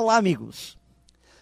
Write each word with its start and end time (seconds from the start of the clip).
Olá, 0.00 0.16
amigos. 0.16 0.78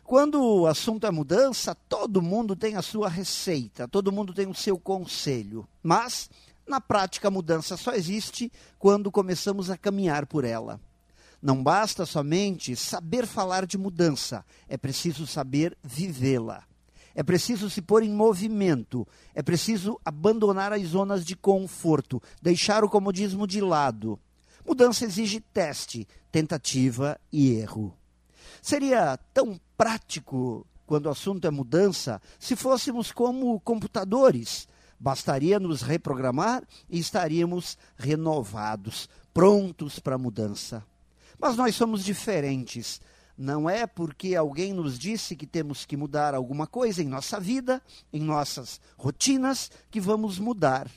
Quando 0.03 0.43
o 0.43 0.67
assunto 0.67 1.07
é 1.07 1.11
mudança, 1.11 1.75
todo 1.75 2.23
mundo 2.23 2.57
tem 2.57 2.75
a 2.75 2.81
sua 2.81 3.07
receita, 3.07 3.87
todo 3.87 4.11
mundo 4.11 4.33
tem 4.33 4.47
o 4.47 4.55
seu 4.55 4.79
conselho. 4.79 5.69
Mas, 5.83 6.31
na 6.67 6.81
prática, 6.81 7.29
a 7.29 7.31
mudança 7.31 7.77
só 7.77 7.93
existe 7.93 8.51
quando 8.79 9.13
começamos 9.13 9.69
a 9.69 9.77
caminhar 9.77 10.25
por 10.25 10.43
ela. 10.43 10.81
Não 11.43 11.63
basta 11.63 12.07
somente 12.07 12.75
saber 12.75 13.27
falar 13.27 13.67
de 13.67 13.77
mudança, 13.77 14.43
é 14.67 14.79
preciso 14.79 15.27
saber 15.27 15.77
vivê-la. 15.85 16.65
É 17.15 17.23
preciso 17.23 17.69
se 17.69 17.83
pôr 17.83 18.03
em 18.03 18.11
movimento, 18.11 19.07
é 19.35 19.43
preciso 19.43 20.01
abandonar 20.03 20.73
as 20.73 20.83
zonas 20.87 21.27
de 21.27 21.37
conforto, 21.37 22.23
deixar 22.41 22.85
o 22.85 22.89
comodismo 22.89 23.47
de 23.47 23.61
lado. 23.61 24.19
Mudança 24.67 25.05
exige 25.05 25.41
teste, 25.41 26.09
tentativa 26.33 27.21
e 27.31 27.51
erro. 27.51 27.95
Seria 28.63 29.17
tão 29.33 29.61
prático 29.77 30.67
quando 30.87 31.07
o 31.07 31.11
assunto 31.11 31.47
é 31.47 31.51
mudança 31.51 32.21
se 32.39 32.55
fôssemos 32.57 33.13
como 33.13 33.59
computadores. 33.61 34.69
Bastaria 34.99 35.61
nos 35.61 35.83
reprogramar 35.83 36.63
e 36.89 36.99
estaríamos 36.99 37.77
renovados, 37.97 39.09
prontos 39.35 39.99
para 39.99 40.15
a 40.15 40.19
mudança. 40.19 40.85
Mas 41.39 41.57
nós 41.57 41.75
somos 41.75 42.05
diferentes. 42.05 43.01
Não 43.37 43.69
é 43.69 43.87
porque 43.87 44.35
alguém 44.35 44.73
nos 44.73 44.99
disse 44.99 45.37
que 45.37 45.47
temos 45.47 45.85
que 45.85 45.97
mudar 45.97 46.35
alguma 46.35 46.67
coisa 46.67 47.03
em 47.03 47.09
nossa 47.09 47.39
vida, 47.39 47.83
em 48.11 48.23
nossas 48.23 48.81
rotinas, 48.97 49.71
que 49.91 50.01
vamos 50.01 50.39
mudar. 50.39 50.91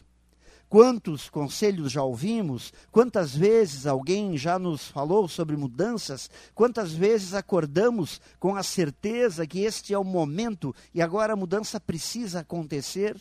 Quantos 0.69 1.31
conselhos 1.31 1.91
já 1.91 2.03
ouvimos? 2.03 2.71
Quantas 2.91 3.35
vezes 3.35 3.87
alguém 3.87 4.37
já 4.37 4.59
nos 4.59 4.87
falou 4.87 5.27
sobre 5.27 5.57
mudanças? 5.57 6.29
Quantas 6.53 6.93
vezes 6.93 7.33
acordamos 7.33 8.21
com 8.39 8.55
a 8.55 8.61
certeza 8.61 9.47
que 9.47 9.61
este 9.61 9.95
é 9.95 9.97
o 9.97 10.03
momento 10.03 10.75
e 10.93 11.01
agora 11.01 11.33
a 11.33 11.35
mudança 11.35 11.79
precisa 11.79 12.41
acontecer? 12.41 13.19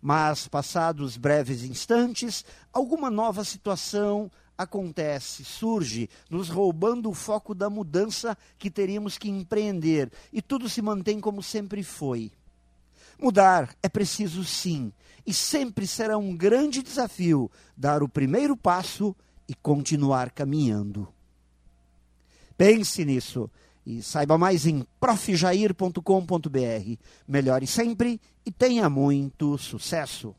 Mas, 0.00 0.48
passados 0.48 1.18
breves 1.18 1.64
instantes, 1.64 2.46
alguma 2.72 3.10
nova 3.10 3.44
situação, 3.44 4.30
acontece, 4.56 5.44
surge, 5.44 6.08
nos 6.30 6.48
roubando 6.48 7.10
o 7.10 7.14
foco 7.14 7.54
da 7.54 7.68
mudança 7.68 8.38
que 8.58 8.70
teríamos 8.70 9.18
que 9.18 9.28
empreender, 9.28 10.10
e 10.32 10.40
tudo 10.40 10.68
se 10.68 10.80
mantém 10.80 11.20
como 11.20 11.42
sempre 11.42 11.82
foi. 11.82 12.32
Mudar 13.18 13.74
é 13.82 13.88
preciso 13.88 14.44
sim, 14.44 14.92
e 15.26 15.32
sempre 15.32 15.86
será 15.86 16.18
um 16.18 16.36
grande 16.36 16.82
desafio 16.82 17.50
dar 17.76 18.02
o 18.02 18.08
primeiro 18.08 18.56
passo 18.56 19.16
e 19.48 19.54
continuar 19.54 20.30
caminhando. 20.30 21.08
Pense 22.56 23.04
nisso 23.04 23.50
e 23.86 24.02
saiba 24.02 24.38
mais 24.38 24.66
em 24.66 24.86
profjair.com.br. 24.98 26.98
Melhore 27.26 27.66
sempre 27.66 28.20
e 28.44 28.52
tenha 28.52 28.88
muito 28.88 29.58
sucesso! 29.58 30.34